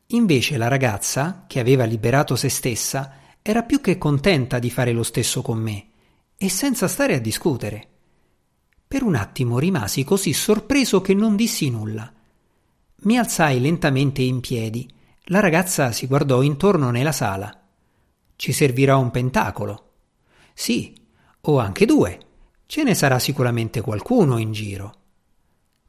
Invece 0.09 0.55
la 0.57 0.67
ragazza, 0.67 1.45
che 1.47 1.59
aveva 1.59 1.85
liberato 1.85 2.35
se 2.35 2.49
stessa, 2.49 3.13
era 3.41 3.63
più 3.63 3.81
che 3.81 3.97
contenta 3.97 4.59
di 4.59 4.69
fare 4.69 4.91
lo 4.91 5.01
stesso 5.01 5.41
con 5.41 5.57
me, 5.57 5.87
e 6.37 6.49
senza 6.49 6.87
stare 6.87 7.15
a 7.15 7.19
discutere. 7.19 7.87
Per 8.87 9.01
un 9.01 9.15
attimo 9.15 9.57
rimasi 9.57 10.03
così 10.03 10.33
sorpreso 10.33 11.01
che 11.01 11.15
non 11.15 11.35
dissi 11.35 11.71
nulla 11.71 12.13
mi 13.01 13.17
alzai 13.17 13.59
lentamente 13.61 14.21
in 14.21 14.39
piedi. 14.41 14.87
La 15.25 15.39
ragazza 15.39 15.91
si 15.91 16.07
guardò 16.07 16.41
intorno 16.41 16.91
nella 16.91 17.11
sala. 17.11 17.55
Ci 18.35 18.51
servirà 18.51 18.97
un 18.97 19.11
pentacolo. 19.11 19.91
Sì, 20.53 20.95
o 21.41 21.59
anche 21.59 21.85
due. 21.85 22.19
Ce 22.65 22.83
ne 22.83 22.93
sarà 22.93 23.19
sicuramente 23.19 23.81
qualcuno 23.81 24.37
in 24.37 24.51
giro. 24.51 24.93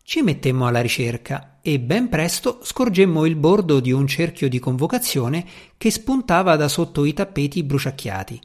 Ci 0.02 0.22
mettemmo 0.22 0.66
alla 0.66 0.80
ricerca 0.80 1.58
e 1.62 1.78
ben 1.78 2.08
presto 2.08 2.60
scorgemmo 2.62 3.26
il 3.26 3.36
bordo 3.36 3.80
di 3.80 3.92
un 3.92 4.06
cerchio 4.06 4.48
di 4.48 4.58
convocazione 4.58 5.46
che 5.76 5.90
spuntava 5.90 6.56
da 6.56 6.68
sotto 6.68 7.04
i 7.04 7.12
tappeti 7.12 7.62
bruciacchiati. 7.62 8.40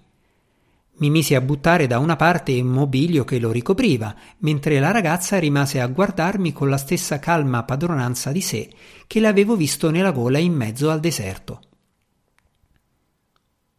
Mi 0.98 1.10
misi 1.10 1.36
a 1.36 1.42
buttare 1.42 1.88
da 1.88 2.00
una 2.00 2.16
parte 2.16 2.54
il 2.54 2.64
mobilio 2.64 3.26
che 3.26 3.38
lo 3.38 3.52
ricopriva, 3.52 4.16
mentre 4.40 4.80
la 4.80 4.92
ragazza 4.92 5.38
rimase 5.40 5.82
a 5.82 5.88
guardarmi 5.88 6.54
con 6.54 6.70
la 6.70 6.78
stessa 6.78 7.20
calma 7.20 7.64
padronanza 7.64 8.32
di 8.32 8.40
sé 8.40 8.70
che 9.06 9.20
l'avevo 9.20 9.58
visto 9.58 9.92
nella 9.92 10.12
gola 10.12 10.38
in 10.38 10.54
mezzo 10.54 10.90
al 10.90 11.02
deserto. 11.02 11.62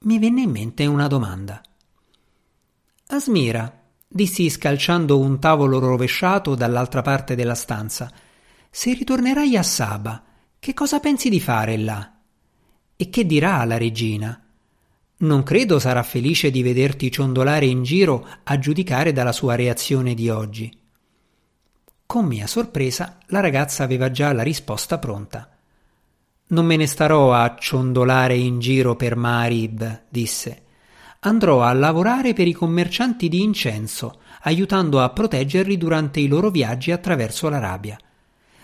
Mi 0.00 0.18
venne 0.18 0.42
in 0.42 0.50
mente 0.50 0.84
una 0.84 1.06
domanda. 1.06 1.62
Asmira, 3.08 3.82
dissi 4.06 4.50
scalciando 4.50 5.18
un 5.18 5.38
tavolo 5.38 5.78
rovesciato 5.78 6.54
dall'altra 6.54 7.00
parte 7.00 7.34
della 7.34 7.54
stanza, 7.54 8.12
se 8.68 8.92
ritornerai 8.92 9.56
a 9.56 9.62
Saba, 9.62 10.22
che 10.58 10.74
cosa 10.74 11.00
pensi 11.00 11.30
di 11.30 11.40
fare 11.40 11.78
là? 11.78 12.12
E 12.94 13.08
che 13.08 13.24
dirà 13.24 13.64
la 13.64 13.78
regina? 13.78 14.45
Non 15.18 15.42
credo 15.44 15.78
sarà 15.78 16.02
felice 16.02 16.50
di 16.50 16.62
vederti 16.62 17.10
ciondolare 17.10 17.64
in 17.64 17.82
giro 17.82 18.26
a 18.44 18.58
giudicare 18.58 19.14
dalla 19.14 19.32
sua 19.32 19.54
reazione 19.54 20.12
di 20.12 20.28
oggi. 20.28 20.70
Con 22.04 22.26
mia 22.26 22.46
sorpresa 22.46 23.18
la 23.28 23.40
ragazza 23.40 23.82
aveva 23.82 24.10
già 24.10 24.34
la 24.34 24.42
risposta 24.42 24.98
pronta. 24.98 25.48
Non 26.48 26.66
me 26.66 26.76
ne 26.76 26.86
starò 26.86 27.32
a 27.32 27.56
ciondolare 27.58 28.36
in 28.36 28.58
giro 28.58 28.94
per 28.94 29.16
Marib, 29.16 30.02
disse. 30.10 30.64
Andrò 31.20 31.62
a 31.62 31.72
lavorare 31.72 32.34
per 32.34 32.46
i 32.46 32.52
commercianti 32.52 33.30
di 33.30 33.40
incenso, 33.40 34.20
aiutando 34.42 35.00
a 35.00 35.08
proteggerli 35.08 35.78
durante 35.78 36.20
i 36.20 36.28
loro 36.28 36.50
viaggi 36.50 36.92
attraverso 36.92 37.48
l'Arabia. 37.48 37.98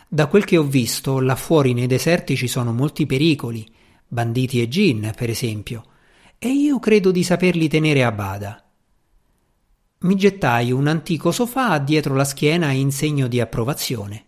Da 0.07 0.27
quel 0.27 0.45
che 0.45 0.59
ho 0.59 0.65
visto, 0.65 1.19
là 1.19 1.35
fuori 1.35 1.73
nei 1.73 1.87
deserti 1.87 2.37
ci 2.37 2.47
sono 2.47 2.75
molti 2.75 3.07
pericoli, 3.07 3.67
banditi 4.07 4.61
e 4.61 4.69
gin, 4.69 5.13
per 5.17 5.31
esempio 5.31 5.87
e 6.45 6.49
io 6.49 6.81
credo 6.81 7.13
di 7.13 7.23
saperli 7.23 7.69
tenere 7.69 8.03
a 8.03 8.11
bada. 8.11 8.69
Mi 10.01 10.17
gettai 10.17 10.73
un 10.73 10.89
antico 10.89 11.31
sofà 11.31 11.79
dietro 11.79 12.17
la 12.17 12.25
schiena 12.25 12.73
in 12.73 12.91
segno 12.91 13.29
di 13.29 13.39
approvazione. 13.39 14.25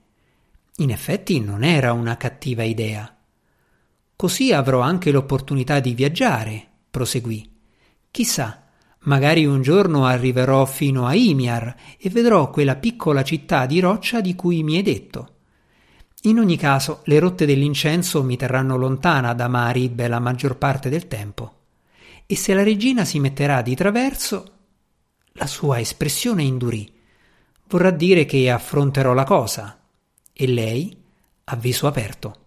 In 0.76 0.90
effetti 0.90 1.40
non 1.40 1.64
era 1.64 1.92
una 1.92 2.16
cattiva 2.16 2.62
idea. 2.62 3.12
Così 4.14 4.52
avrò 4.52 4.78
anche 4.78 5.10
l'opportunità 5.10 5.80
di 5.80 5.92
viaggiare, 5.92 6.64
proseguì. 6.88 7.50
Chissà, 8.12 8.62
magari 9.00 9.44
un 9.44 9.60
giorno 9.60 10.06
arriverò 10.06 10.66
fino 10.66 11.06
a 11.08 11.14
Imiar 11.14 11.74
e 11.98 12.10
vedrò 12.10 12.48
quella 12.48 12.76
piccola 12.76 13.24
città 13.24 13.66
di 13.66 13.80
roccia 13.80 14.20
di 14.20 14.36
cui 14.36 14.62
mi 14.62 14.76
hai 14.76 14.82
detto. 14.82 15.30
In 16.22 16.38
ogni 16.38 16.56
caso, 16.56 17.00
le 17.06 17.18
rotte 17.18 17.44
dell'incenso 17.44 18.22
mi 18.22 18.36
terranno 18.36 18.76
lontana 18.76 19.34
da 19.34 19.48
Marib 19.48 20.06
la 20.06 20.20
maggior 20.20 20.58
parte 20.58 20.88
del 20.88 21.08
tempo 21.08 21.62
e 22.26 22.36
se 22.36 22.54
la 22.54 22.62
regina 22.62 23.04
si 23.04 23.20
metterà 23.20 23.62
di 23.62 23.74
traverso, 23.74 24.52
la 25.34 25.46
sua 25.46 25.80
espressione 25.80 26.42
indurì. 26.42 26.90
Vorrà 27.68 27.90
dire 27.90 28.24
che 28.24 28.50
affronterò 28.50 29.12
la 29.12 29.24
cosa. 29.24 29.78
E 30.32 30.46
lei 30.46 30.96
a 31.44 31.56
viso 31.56 31.86
aperto. 31.86 32.38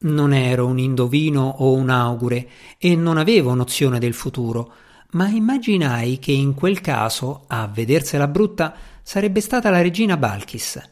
Non 0.00 0.32
ero 0.32 0.66
un 0.66 0.78
indovino 0.78 1.42
o 1.58 1.72
un 1.72 1.90
augure 1.90 2.48
e 2.78 2.94
non 2.96 3.18
avevo 3.18 3.54
nozione 3.54 3.98
del 3.98 4.14
futuro, 4.14 4.72
ma 5.12 5.28
immaginai 5.28 6.18
che 6.18 6.32
in 6.32 6.54
quel 6.54 6.80
caso, 6.80 7.44
a 7.46 7.66
vedersela 7.66 8.28
brutta, 8.28 8.74
sarebbe 9.02 9.40
stata 9.40 9.70
la 9.70 9.80
regina 9.80 10.16
Balkis. 10.16 10.90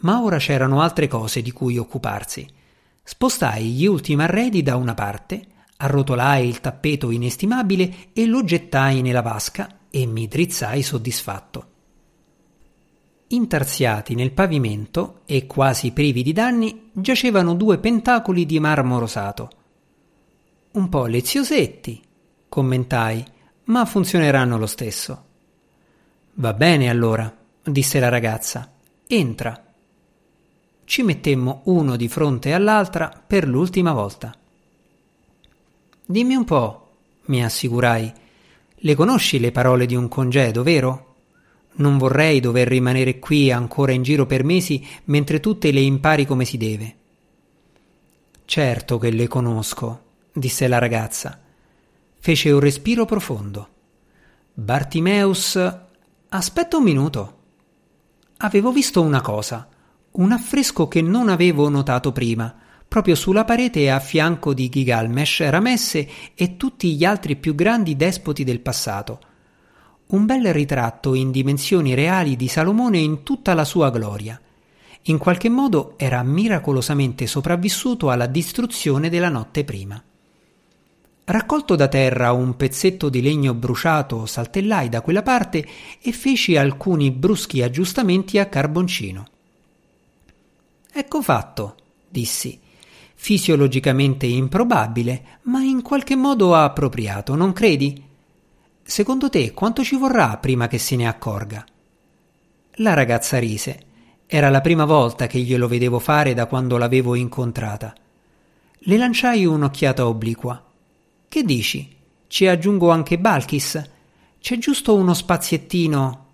Ma 0.00 0.22
ora 0.22 0.38
c'erano 0.38 0.80
altre 0.80 1.08
cose 1.08 1.42
di 1.42 1.50
cui 1.50 1.78
occuparsi. 1.78 2.46
Spostai 3.02 3.70
gli 3.70 3.86
ultimi 3.86 4.22
arredi 4.22 4.62
da 4.62 4.76
una 4.76 4.94
parte 4.94 5.46
arrotolai 5.76 6.46
il 6.46 6.60
tappeto 6.60 7.10
inestimabile 7.10 8.08
e 8.12 8.26
lo 8.26 8.44
gettai 8.44 9.02
nella 9.02 9.22
vasca 9.22 9.80
e 9.90 10.06
mi 10.06 10.26
drizzai 10.26 10.82
soddisfatto. 10.82 11.66
Intarsiati 13.28 14.14
nel 14.14 14.32
pavimento 14.32 15.20
e 15.26 15.46
quasi 15.46 15.92
privi 15.92 16.22
di 16.22 16.32
danni 16.32 16.90
giacevano 16.92 17.54
due 17.54 17.78
pentacoli 17.78 18.44
di 18.44 18.60
marmo 18.60 18.98
rosato. 18.98 19.50
Un 20.72 20.88
po' 20.88 21.06
leziosetti, 21.06 22.02
commentai, 22.48 23.24
ma 23.64 23.84
funzioneranno 23.84 24.58
lo 24.58 24.66
stesso. 24.66 25.24
Va 26.34 26.52
bene 26.54 26.90
allora, 26.90 27.34
disse 27.62 28.00
la 28.00 28.08
ragazza. 28.08 28.72
Entra. 29.06 29.64
Ci 30.84 31.02
mettemmo 31.02 31.62
uno 31.64 31.96
di 31.96 32.08
fronte 32.08 32.52
all'altra 32.52 33.10
per 33.26 33.46
l'ultima 33.46 33.92
volta. 33.92 34.34
Dimmi 36.12 36.34
un 36.34 36.44
po', 36.44 36.88
mi 37.28 37.42
assicurai. 37.42 38.12
Le 38.74 38.94
conosci 38.94 39.40
le 39.40 39.50
parole 39.50 39.86
di 39.86 39.94
un 39.94 40.08
congedo, 40.08 40.62
vero? 40.62 41.14
Non 41.76 41.96
vorrei 41.96 42.38
dover 42.38 42.68
rimanere 42.68 43.18
qui 43.18 43.50
ancora 43.50 43.92
in 43.92 44.02
giro 44.02 44.26
per 44.26 44.44
mesi 44.44 44.86
mentre 45.04 45.40
tu 45.40 45.56
te 45.56 45.70
le 45.70 45.80
impari 45.80 46.26
come 46.26 46.44
si 46.44 46.58
deve. 46.58 46.96
Certo 48.44 48.98
che 48.98 49.10
le 49.10 49.26
conosco, 49.26 50.02
disse 50.34 50.68
la 50.68 50.76
ragazza. 50.76 51.40
Fece 52.18 52.50
un 52.50 52.60
respiro 52.60 53.06
profondo. 53.06 53.68
Bartimeus. 54.52 55.58
Aspetta 56.28 56.76
un 56.76 56.82
minuto. 56.82 57.38
Avevo 58.36 58.70
visto 58.70 59.00
una 59.00 59.22
cosa, 59.22 59.66
un 60.10 60.30
affresco 60.30 60.88
che 60.88 61.00
non 61.00 61.30
avevo 61.30 61.70
notato 61.70 62.12
prima, 62.12 62.54
proprio 62.92 63.14
sulla 63.14 63.46
parete 63.46 63.90
a 63.90 63.98
fianco 64.00 64.52
di 64.52 64.68
Gilgamesh, 64.68 65.48
Ramesse 65.48 66.06
e 66.34 66.58
tutti 66.58 66.94
gli 66.94 67.06
altri 67.06 67.36
più 67.36 67.54
grandi 67.54 67.96
despoti 67.96 68.44
del 68.44 68.60
passato. 68.60 69.18
Un 70.08 70.26
bel 70.26 70.52
ritratto 70.52 71.14
in 71.14 71.30
dimensioni 71.30 71.94
reali 71.94 72.36
di 72.36 72.48
Salomone 72.48 72.98
in 72.98 73.22
tutta 73.22 73.54
la 73.54 73.64
sua 73.64 73.88
gloria. 73.88 74.38
In 75.04 75.16
qualche 75.16 75.48
modo 75.48 75.94
era 75.96 76.22
miracolosamente 76.22 77.26
sopravvissuto 77.26 78.10
alla 78.10 78.26
distruzione 78.26 79.08
della 79.08 79.30
notte 79.30 79.64
prima. 79.64 80.02
Raccolto 81.24 81.74
da 81.76 81.88
terra 81.88 82.32
un 82.32 82.56
pezzetto 82.56 83.08
di 83.08 83.22
legno 83.22 83.54
bruciato, 83.54 84.26
saltellai 84.26 84.90
da 84.90 85.00
quella 85.00 85.22
parte 85.22 85.66
e 85.98 86.12
feci 86.12 86.58
alcuni 86.58 87.10
bruschi 87.10 87.62
aggiustamenti 87.62 88.38
a 88.38 88.44
carboncino. 88.44 89.26
Ecco 90.92 91.22
fatto, 91.22 91.76
dissi. 92.06 92.61
Fisiologicamente 93.22 94.26
improbabile, 94.26 95.38
ma 95.42 95.62
in 95.62 95.80
qualche 95.82 96.16
modo 96.16 96.56
appropriato, 96.56 97.36
non 97.36 97.52
credi? 97.52 98.02
Secondo 98.82 99.30
te 99.30 99.52
quanto 99.52 99.84
ci 99.84 99.94
vorrà 99.94 100.36
prima 100.38 100.66
che 100.66 100.78
se 100.78 100.96
ne 100.96 101.06
accorga? 101.06 101.64
La 102.78 102.94
ragazza 102.94 103.38
rise. 103.38 103.80
Era 104.26 104.50
la 104.50 104.60
prima 104.60 104.86
volta 104.86 105.28
che 105.28 105.38
glielo 105.38 105.68
vedevo 105.68 106.00
fare 106.00 106.34
da 106.34 106.46
quando 106.46 106.76
l'avevo 106.78 107.14
incontrata. 107.14 107.94
Le 108.76 108.96
lanciai 108.96 109.46
un'occhiata 109.46 110.04
obliqua. 110.04 110.60
Che 111.28 111.42
dici? 111.44 111.94
Ci 112.26 112.48
aggiungo 112.48 112.90
anche 112.90 113.20
Balkis? 113.20 113.90
C'è 114.40 114.58
giusto 114.58 114.96
uno 114.96 115.14
spaziettino. 115.14 116.26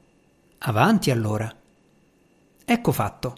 Avanti 0.60 1.10
allora. 1.10 1.54
Ecco 2.64 2.92
fatto. 2.92 3.36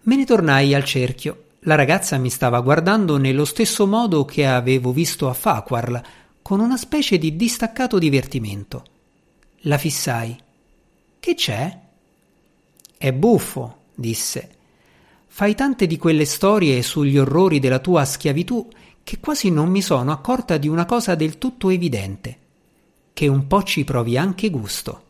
Me 0.00 0.16
ne 0.16 0.24
tornai 0.24 0.74
al 0.74 0.82
cerchio. 0.82 1.43
La 1.66 1.76
ragazza 1.76 2.18
mi 2.18 2.28
stava 2.28 2.60
guardando 2.60 3.16
nello 3.16 3.46
stesso 3.46 3.86
modo 3.86 4.26
che 4.26 4.46
avevo 4.46 4.92
visto 4.92 5.30
a 5.30 5.32
Farquhar, 5.32 6.02
con 6.42 6.60
una 6.60 6.76
specie 6.76 7.16
di 7.16 7.36
distaccato 7.36 7.98
divertimento. 7.98 8.84
La 9.60 9.78
fissai. 9.78 10.38
Che 11.18 11.34
c'è? 11.34 11.78
È 12.98 13.12
buffo, 13.12 13.76
disse. 13.94 14.50
Fai 15.26 15.54
tante 15.54 15.86
di 15.86 15.96
quelle 15.96 16.26
storie 16.26 16.82
sugli 16.82 17.16
orrori 17.16 17.60
della 17.60 17.78
tua 17.78 18.04
schiavitù 18.04 18.68
che 19.02 19.18
quasi 19.18 19.50
non 19.50 19.70
mi 19.70 19.80
sono 19.80 20.12
accorta 20.12 20.58
di 20.58 20.68
una 20.68 20.84
cosa 20.84 21.14
del 21.14 21.38
tutto 21.38 21.70
evidente, 21.70 22.38
che 23.14 23.26
un 23.26 23.46
po' 23.46 23.62
ci 23.62 23.84
provi 23.84 24.18
anche 24.18 24.50
gusto. 24.50 25.02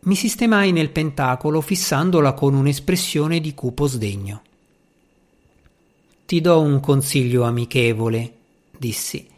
Mi 0.00 0.14
sistemai 0.14 0.72
nel 0.72 0.90
pentacolo 0.90 1.60
fissandola 1.60 2.32
con 2.32 2.54
un'espressione 2.54 3.38
di 3.38 3.52
cupo 3.52 3.86
sdegno. 3.86 4.42
Ti 6.26 6.40
do 6.40 6.60
un 6.60 6.80
consiglio 6.80 7.44
amichevole, 7.44 8.32
dissi. 8.76 9.28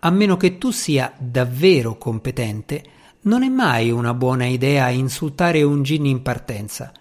A 0.00 0.10
meno 0.10 0.36
che 0.36 0.58
tu 0.58 0.72
sia 0.72 1.12
davvero 1.16 1.96
competente, 1.96 2.82
non 3.22 3.44
è 3.44 3.48
mai 3.48 3.92
una 3.92 4.14
buona 4.14 4.44
idea 4.46 4.88
insultare 4.88 5.62
un 5.62 5.84
gin 5.84 6.06
in 6.06 6.22
partenza, 6.22 6.92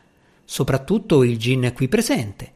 soprattutto 0.46 1.24
il 1.24 1.40
gin 1.40 1.72
qui 1.74 1.88
presente. 1.88 2.52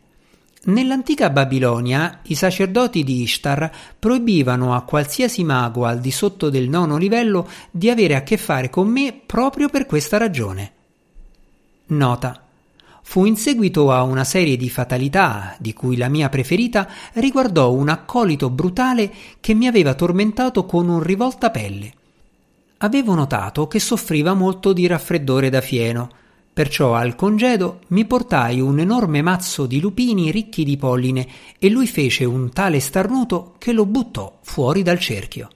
Nell'antica 0.66 1.32
Babilonia 1.32 2.20
i 2.26 2.36
sacerdoti 2.36 3.04
di 3.04 3.24
Ishtar 3.24 3.72
proibivano 3.98 4.76
a 4.76 4.84
qualsiasi 4.84 5.44
mago 5.44 5.86
al 5.86 6.00
di 6.00 6.12
sotto 6.12 6.52
del 6.52 6.70
nono 6.70 6.98
livello 6.98 7.50
di 7.72 7.90
avere 7.90 8.14
a 8.14 8.22
che 8.22 8.38
fare 8.38 8.70
con 8.70 8.88
me 8.88 9.20
proprio 9.26 9.68
per 9.68 9.88
questa 9.88 10.18
ragione. 10.18 10.72
Nota. 11.88 12.47
Fu 13.10 13.24
in 13.24 13.38
seguito 13.38 13.90
a 13.94 14.04
una 14.04 14.26
serie 14.26 14.58
di 14.58 14.70
fatalità, 14.70 15.56
di 15.60 15.72
cui 15.72 15.96
la 15.96 16.10
mia 16.10 16.28
preferita 16.28 16.90
riguardò 17.14 17.72
un 17.72 17.88
accolito 17.88 18.50
brutale 18.50 19.10
che 19.40 19.54
mi 19.54 19.66
aveva 19.66 19.94
tormentato 19.94 20.66
con 20.66 20.90
un 20.90 21.02
rivoltapelle. 21.02 21.94
Avevo 22.80 23.16
notato 23.16 23.66
che 23.70 23.80
soffriva 23.80 24.34
molto 24.34 24.74
di 24.74 24.86
raffreddore 24.88 25.50
da 25.50 25.62
fieno, 25.62 26.10
Perciò 26.52 26.96
al 26.96 27.16
congedo 27.16 27.82
mi 27.90 28.04
portai 28.04 28.60
un 28.60 28.80
enorme 28.80 29.22
mazzo 29.22 29.68
di 29.68 29.80
lupini 29.80 30.30
ricchi 30.30 30.66
di 30.66 30.76
polline 30.76 31.28
e 31.60 31.70
lui 31.70 31.88
fece 31.88 32.26
un 32.26 32.52
tale 32.52 32.80
starnuto 32.80 33.54
che 33.58 33.72
lo 33.72 33.86
buttò 33.86 34.40
fuori 34.42 34.82
dal 34.82 35.00
cerchio. 35.00 35.50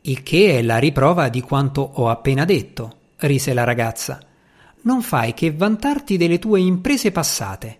Il 0.00 0.22
che 0.22 0.58
è 0.58 0.62
la 0.62 0.78
riprova 0.78 1.28
di 1.28 1.42
quanto 1.42 1.82
ho 1.82 2.08
appena 2.08 2.44
detto, 2.46 2.96
rise 3.18 3.52
la 3.52 3.64
ragazza. 3.64 4.27
Non 4.88 5.02
fai 5.02 5.34
che 5.34 5.52
vantarti 5.52 6.16
delle 6.16 6.38
tue 6.38 6.60
imprese 6.60 7.12
passate. 7.12 7.78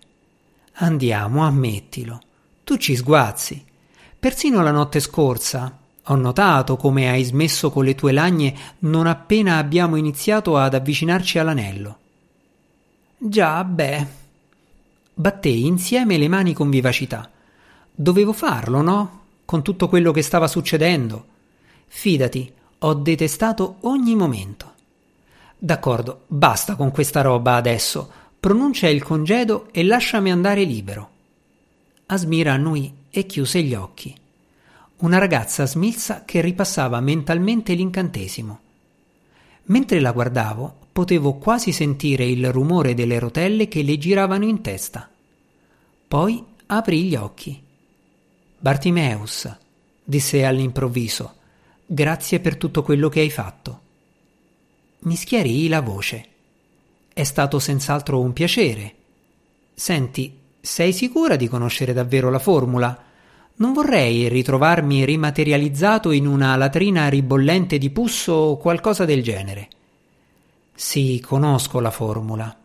Andiamo, 0.74 1.42
ammettilo. 1.42 2.20
Tu 2.64 2.76
ci 2.76 2.94
sguazzi. 2.96 3.64
Persino 4.18 4.60
la 4.60 4.72
notte 4.72 5.00
scorsa, 5.00 5.74
ho 6.02 6.14
notato 6.16 6.76
come 6.76 7.08
hai 7.08 7.24
smesso 7.24 7.70
con 7.70 7.86
le 7.86 7.94
tue 7.94 8.12
lagne 8.12 8.54
non 8.80 9.06
appena 9.06 9.56
abbiamo 9.56 9.96
iniziato 9.96 10.58
ad 10.58 10.74
avvicinarci 10.74 11.38
all'anello. 11.38 11.98
Già, 13.16 13.64
beh. 13.64 14.06
Battei 15.14 15.64
insieme 15.64 16.18
le 16.18 16.28
mani 16.28 16.52
con 16.52 16.68
vivacità. 16.68 17.30
Dovevo 17.90 18.34
farlo, 18.34 18.82
no? 18.82 19.20
Con 19.46 19.62
tutto 19.62 19.88
quello 19.88 20.12
che 20.12 20.20
stava 20.20 20.46
succedendo. 20.46 21.24
Fidati, 21.86 22.52
ho 22.80 22.92
detestato 22.92 23.76
ogni 23.80 24.14
momento. 24.14 24.76
D'accordo, 25.58 26.24
basta 26.28 26.76
con 26.76 26.90
questa 26.90 27.20
roba 27.20 27.56
adesso. 27.56 28.10
Pronuncia 28.38 28.88
il 28.88 29.02
congedo 29.02 29.68
e 29.72 29.84
lasciami 29.84 30.30
andare 30.30 30.62
libero. 30.62 31.10
Asmira 32.06 32.52
annui 32.52 32.94
e 33.10 33.26
chiuse 33.26 33.62
gli 33.62 33.74
occhi 33.74 34.14
una 34.98 35.18
ragazza 35.18 35.64
smilza 35.64 36.24
che 36.24 36.40
ripassava 36.40 36.98
mentalmente 37.00 37.74
l'incantesimo. 37.74 38.60
Mentre 39.64 40.00
la 40.00 40.10
guardavo, 40.10 40.86
potevo 40.92 41.34
quasi 41.34 41.70
sentire 41.70 42.24
il 42.24 42.50
rumore 42.50 42.94
delle 42.94 43.18
rotelle 43.20 43.68
che 43.68 43.82
le 43.82 43.96
giravano 43.96 44.44
in 44.44 44.60
testa. 44.60 45.08
Poi 46.08 46.44
aprì 46.66 47.04
gli 47.04 47.14
occhi. 47.14 47.62
Bartimeus, 48.58 49.48
disse 50.02 50.44
all'improvviso, 50.44 51.34
grazie 51.86 52.40
per 52.40 52.56
tutto 52.56 52.82
quello 52.82 53.08
che 53.08 53.20
hai 53.20 53.30
fatto. 53.30 53.80
Mi 55.00 55.14
schiarii 55.14 55.68
la 55.68 55.80
voce. 55.80 56.26
È 57.12 57.22
stato 57.22 57.58
senz'altro 57.58 58.20
un 58.20 58.32
piacere. 58.32 58.94
Senti, 59.74 60.37
sei 60.61 60.92
sicura 60.92 61.37
di 61.37 61.48
conoscere 61.48 61.92
davvero 61.92 62.30
la 62.30 62.40
formula? 62.40 63.04
Non 63.56 63.72
vorrei 63.72 64.28
ritrovarmi 64.28 65.04
rimaterializzato 65.04 66.11
in 66.11 66.26
una 66.26 66.56
latrina 66.56 67.08
ribollente 67.08 67.78
di 67.78 67.90
pus 67.90 68.26
o 68.28 68.56
qualcosa 68.56 69.04
del 69.04 69.22
genere. 69.22 69.68
Sì, 70.74 71.20
conosco 71.24 71.80
la 71.80 71.90
formula. 71.90 72.56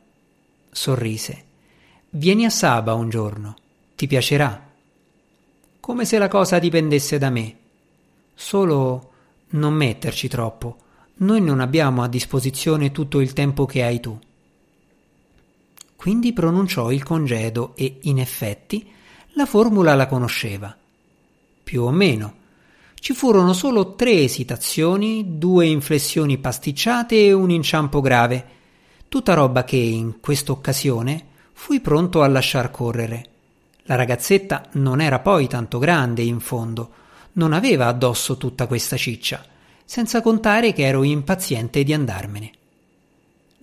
Sorrise. 0.71 1.43
Vieni 2.09 2.45
a 2.45 2.49
Saba 2.49 2.93
un 2.93 3.09
giorno. 3.09 3.55
Ti 3.95 4.07
piacerà. 4.07 4.69
Come 5.79 6.05
se 6.05 6.17
la 6.17 6.27
cosa 6.27 6.59
dipendesse 6.59 7.17
da 7.17 7.29
me. 7.29 7.57
Solo 8.35 9.11
non 9.49 9.73
metterci 9.73 10.27
troppo. 10.27 10.77
Noi 11.15 11.41
non 11.41 11.59
abbiamo 11.59 12.03
a 12.03 12.07
disposizione 12.07 12.91
tutto 12.91 13.19
il 13.19 13.33
tempo 13.33 13.65
che 13.65 13.83
hai 13.83 13.99
tu. 13.99 14.17
Quindi 15.95 16.33
pronunciò 16.33 16.91
il 16.91 17.03
congedo 17.03 17.73
e, 17.75 17.99
in 18.01 18.19
effetti, 18.19 18.91
la 19.33 19.45
formula 19.45 19.95
la 19.95 20.07
conosceva 20.07 20.75
più 21.63 21.83
o 21.83 21.91
meno. 21.91 22.41
Ci 22.95 23.13
furono 23.13 23.53
solo 23.53 23.95
tre 23.95 24.21
esitazioni, 24.21 25.37
due 25.37 25.65
inflessioni 25.65 26.37
pasticciate 26.37 27.25
e 27.25 27.33
un 27.33 27.49
inciampo 27.49 28.01
grave. 28.01 28.45
Tutta 29.07 29.33
roba 29.33 29.63
che, 29.63 29.77
in 29.77 30.19
quest'occasione, 30.19 31.25
fui 31.53 31.79
pronto 31.79 32.21
a 32.21 32.27
lasciar 32.27 32.69
correre. 32.69 33.25
La 33.83 33.95
ragazzetta 33.95 34.69
non 34.73 35.01
era 35.01 35.19
poi 35.19 35.47
tanto 35.47 35.79
grande, 35.79 36.21
in 36.21 36.39
fondo, 36.39 36.91
non 37.33 37.53
aveva 37.53 37.87
addosso 37.87 38.37
tutta 38.37 38.67
questa 38.67 38.95
ciccia, 38.95 39.43
senza 39.85 40.21
contare 40.21 40.73
che 40.73 40.83
ero 40.83 41.03
impaziente 41.03 41.83
di 41.83 41.93
andarmene. 41.93 42.51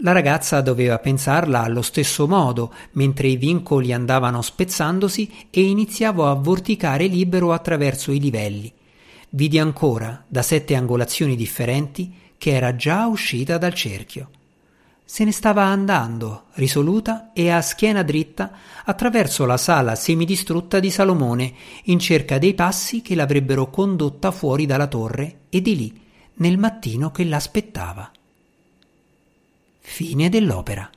La 0.03 0.13
ragazza 0.13 0.63
doveva 0.63 0.99
pensarla 0.99 1.63
allo 1.63 1.83
stesso 1.83 2.27
modo, 2.27 2.73
mentre 2.93 3.29
i 3.29 3.37
vincoli 3.37 3.93
andavano 3.93 4.41
spezzandosi 4.41 5.49
e 5.51 5.63
iniziavo 5.63 6.27
a 6.27 6.35
vorticare 6.35 7.07
libero 7.07 7.53
attraverso 7.53 8.11
i 8.11 8.19
livelli. 8.19 8.73
Vidi 9.31 9.59
ancora, 9.59 10.25
da 10.27 10.41
sette 10.41 10.75
angolazioni 10.75 11.37
differenti, 11.37 12.13
che 12.39 12.53
era 12.53 12.75
già 12.75 13.07
uscita 13.07 13.59
dal 13.59 13.75
cerchio. 13.75 14.31
Se 15.05 15.25
ne 15.25 15.33
stava 15.33 15.65
andando, 15.65 16.45
risoluta 16.55 17.33
e 17.35 17.51
a 17.51 17.61
schiena 17.61 18.03
dritta, 18.03 18.53
attraverso 18.85 19.45
la 19.45 19.59
sala 19.59 19.97
semidistrutta 19.97 20.81
di 20.81 20.91
Salomone, 20.91 21.53
in 21.85 21.99
cerca 21.99 22.39
dei 22.39 22.55
passi 22.55 23.03
che 23.03 23.15
l'avrebbero 23.15 23.69
condotta 23.69 24.31
fuori 24.31 24.65
dalla 24.65 24.87
torre 24.87 25.41
e 25.51 25.61
di 25.61 25.77
lì, 25.77 26.01
nel 26.41 26.59
mattino 26.59 27.11
che 27.11 27.25
l'aspettava. 27.25 28.11
Fine 29.79 30.29
dell'opera. 30.29 30.91